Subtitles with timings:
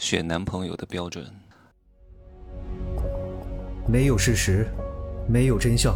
[0.00, 1.22] 选男朋友的标准。
[3.86, 4.66] 没有事实，
[5.28, 5.94] 没有真相，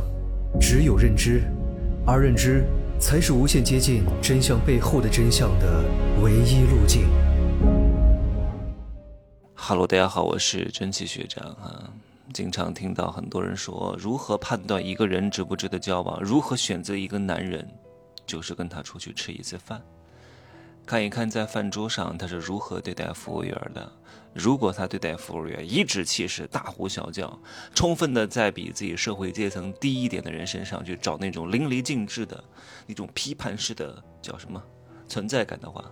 [0.60, 1.42] 只有认知，
[2.06, 2.64] 而认知
[3.00, 5.82] 才是无限接近真相背后的真相的
[6.22, 7.08] 唯一路径。
[9.54, 11.91] Hello，大家好，我是真气学长啊。
[12.34, 16.21] 经常听到很多人说，如何判断一个人值不值得交往？
[16.23, 17.66] 如何选择一个男人？
[18.27, 19.82] 就是跟他出去吃一次饭，
[20.86, 23.90] 看一看在饭桌上他是如何对待服务员的。
[24.34, 27.38] 如果他对待服务员颐指气使、大呼小叫，
[27.72, 32.42] 充分的在比自己社会阶层低一点的人身上去找那种淋漓尽致的
[32.87, 34.61] 那种批判式的叫什么
[35.06, 35.84] 存在感的话，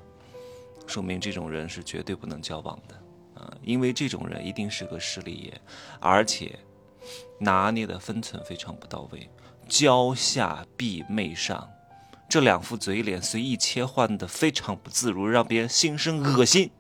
[0.88, 2.96] 说明这种人是绝对不能交往的。
[3.40, 5.60] 啊，因为这种人一定是个势利眼，
[6.00, 6.58] 而且
[7.38, 9.30] 拿捏的分寸非常不到位，
[9.68, 11.70] 骄下必媚上，
[12.32, 16.70] 这两副嘴脸随意切换的非常不自如，让别人心生恶心。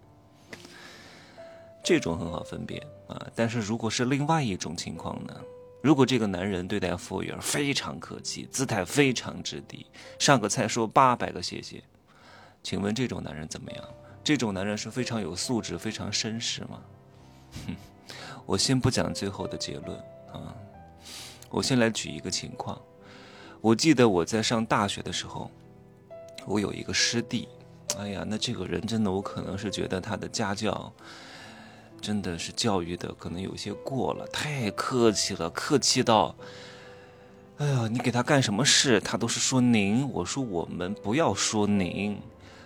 [1.84, 5.36] 这种很好分辨啊，但是如果是另外一种情况呢？
[5.82, 9.84] 如果这个男人对待服务员非常客气，姿态非常之低，
[10.18, 11.84] 上个菜说八百个谢谢，
[12.62, 13.84] 请问这种男人怎么样？
[14.24, 16.80] 这种男人是非常有素质、非常绅士吗？
[17.66, 17.76] 哼，
[18.46, 19.98] 我先不讲最后的结论
[20.32, 20.56] 啊，
[21.50, 22.80] 我先来举一个情况。
[23.62, 25.48] 我记得我在上大学的时候，
[26.46, 27.48] 我有一个师弟，
[27.96, 30.92] 哎呀，那这个人真的，我可能是觉得他的家教
[32.00, 36.34] 真的是教育的可能有些过了，太客气了，客气到，
[37.58, 42.20] 哎呀，你给他干什么事，他都是说您，我说我们不要说您。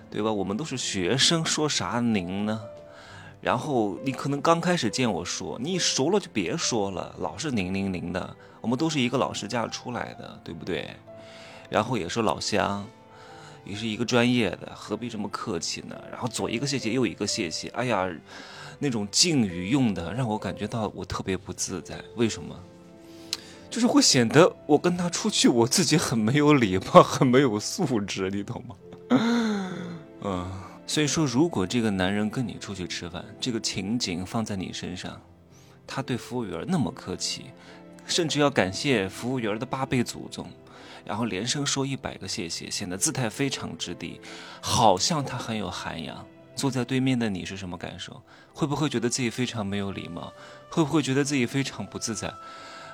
[0.08, 0.32] 对吧？
[0.32, 2.62] 我们都是学生，说啥您呢？
[3.46, 8.36] 然后你可能刚开始见我说，你熟了就别说了，老是零零零的。
[8.60, 10.90] 我们都是一个老师家出来的，对不对？
[11.70, 12.84] 然后也是老乡，
[13.64, 15.96] 也是一个专业的，何必这么客气呢？
[16.10, 18.10] 然后左一个谢谢，右一个谢谢，哎呀，
[18.80, 22.02] 那种敬语用的让我感觉到我特别不自在。
[22.16, 22.52] 为什么？
[23.70, 28.74] 就是会显得我跟他出去，我自己很没有礼貌，很没有素质，你懂吗？
[30.24, 30.50] 嗯，
[30.86, 35.20] 所以说，如果这个男人跟你出去吃饭，这个情景放在你身上，
[35.86, 37.46] 他对服务员那么客气，
[38.06, 40.48] 甚至要感谢服务员的八辈祖宗，
[41.04, 44.20] 然后连声说一百个谢谢，显得姿态非常之低，
[44.60, 46.24] 好像他很有涵养。
[46.54, 48.22] 坐在对面的你是什么感受？
[48.54, 50.32] 会不会觉得自己非常没有礼貌？
[50.70, 52.32] 会不会觉得自己非常不自在？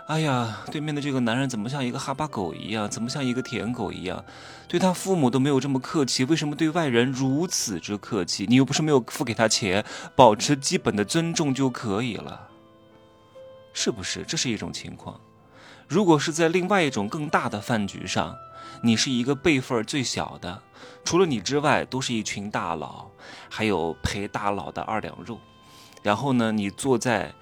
[0.09, 2.91] 哎呀，对面的这个男人怎么像一个哈巴狗一样？
[2.91, 4.23] 怎么像一个舔狗一样？
[4.69, 8.45] 对他父母都没有这么客气，为什么对外人如此之客气？
[8.49, 12.49] 你又不是没有付给他钱，保持基本的尊重就可以了，
[13.73, 14.25] 是不是？
[14.25, 15.19] 这是一种情况。
[15.89, 18.37] 如果是在另外一种更大的饭局上，
[18.83, 20.63] 你是一个辈分最小的，
[21.05, 23.07] 除了你之外都是一群大佬，
[23.49, 25.39] 还有陪大佬的二两肉，
[26.03, 27.33] 然后呢，你坐在。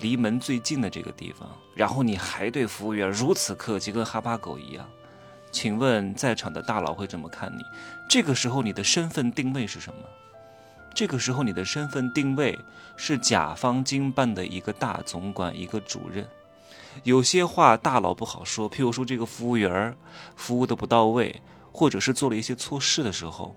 [0.00, 4.88] 离门最近的这个地方，然后你还对服务员如此客气，跟哈巴狗一样，
[5.52, 7.62] 请问在场的大佬会怎么看你？
[8.08, 10.00] 这个时候你的身份定位是什么？
[10.94, 12.58] 这个时候你的身份定位
[12.96, 16.26] 是甲方经办的一个大总管，一个主任。
[17.04, 19.94] 有些话大佬不好说，譬如说这个服务员
[20.34, 21.40] 服务的不到位，
[21.70, 23.54] 或者是做了一些错事的时候，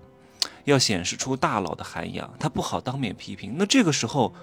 [0.64, 3.54] 要显示出大佬的涵养，他不好当面批评。
[3.56, 4.34] 那这个时候，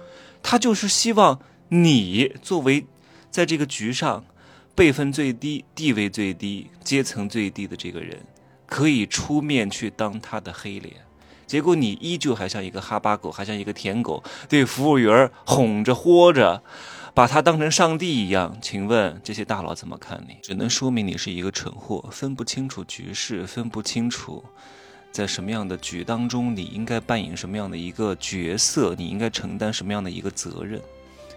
[0.42, 1.38] 他就是希望。
[1.74, 2.84] 你作为
[3.30, 4.22] 在这个局上
[4.74, 8.18] 辈分最低、地位最低、阶层最低的这个人，
[8.66, 10.96] 可以出面去当他的黑脸，
[11.46, 16.62] 结果你依旧还像一个哈巴狗，还像一个舔狗，对服务员哄着豁着，
[17.14, 18.58] 把他当成上帝一样。
[18.60, 20.36] 请问这些大佬怎么看你？
[20.42, 24.44] 只能说明你是一个蠢货，分不清楚局势，分不清楚
[25.10, 30.78] 在什么样的局当中你应该扮演什么样的一个角色，你应该承担什么样的一个责任。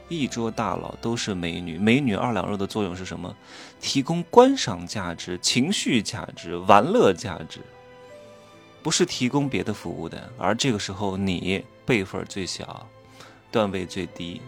[0.07, 3.35] 一桌大佬都是美女，美女二两肉的作用是什么？
[3.81, 7.59] 提供观赏价值、情绪价值、玩乐价值，
[8.83, 10.29] 不是提供别的服务的。
[10.37, 12.87] 而这个时候，你辈分最小，
[13.51, 14.41] 段位最低，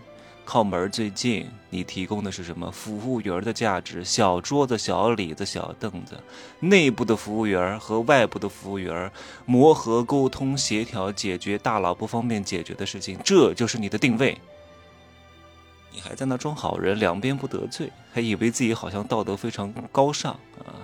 [0.45, 2.69] 靠门最近，你提供的是什么？
[2.69, 6.21] 服务员的价值，小桌子、小椅子、小凳子，
[6.59, 9.11] 内部的服务员和外部的服务员
[9.45, 14.39] 磨合、沟通、协调，解决大佬不方便解决的事情，这就是你的定位。
[15.91, 20.75] 你还在那装好人，两边不得罪，还以为自己好像道德非常高尚啊，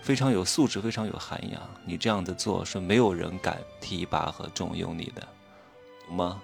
[0.00, 1.60] 非常有素质，非常有涵养。
[1.84, 5.26] 你这样的做是没有人敢提拔和重用你的，
[6.06, 6.40] 懂吗？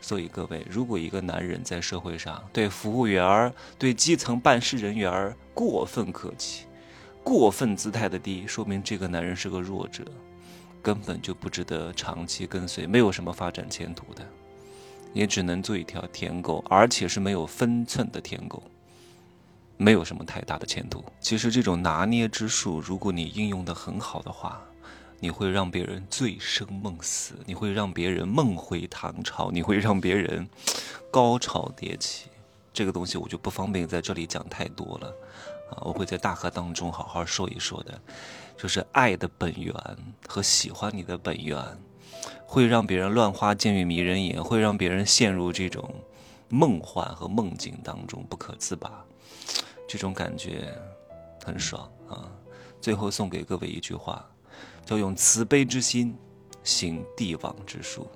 [0.00, 6.66] 所以各位，如果一个男人在社会上对服务员、对基层办事人员过分客气、
[7.22, 10.02] 过分姿态的低，说明这个男人是个弱者，
[10.82, 14.26] 根本就不值得长期跟随，没有什么发展前途的。
[15.12, 18.62] 也只能做一条舔狗，而且是没有分寸的舔狗，
[19.76, 21.04] 没有什么太大的前途。
[21.20, 24.60] 其实这种拿捏之术，如果你应用的很好的话，
[25.20, 30.48] 你会让别人醉生梦死，你会让别人梦回唐朝，你会让别人
[31.10, 32.28] 高潮迭起。
[32.72, 35.08] 这个东西我就不方便在这里讲太多了，
[35.70, 38.00] 啊，我会在大课当中好好说一说的，
[38.56, 39.74] 就是爱的本源
[40.26, 41.62] 和喜欢你的本源。
[42.52, 45.90] 会让别人乱花渐欲迷人眼，会让别人陷入这种
[46.50, 49.02] 梦幻和梦境当中不可自拔，
[49.88, 50.70] 这种感觉
[51.42, 52.28] 很爽啊！
[52.78, 54.22] 最后送给各位一句话，
[54.84, 56.14] 叫用慈悲之心
[56.62, 58.06] 行帝王之术，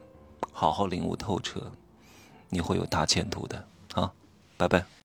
[0.53, 1.73] 好好领悟透彻，
[2.51, 4.13] 你会有大前途的啊！
[4.59, 4.97] 拜拜。